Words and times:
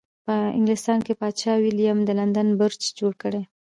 په 0.25 0.35
انګلستان 0.57 0.99
کې 1.05 1.13
پادشاه 1.21 1.61
ویلیم 1.63 1.97
د 2.03 2.09
لندن 2.19 2.47
برج 2.59 2.81
جوړ 2.99 3.11
کړ. 3.21 3.33